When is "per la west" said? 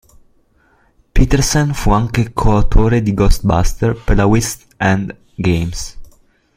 4.03-4.65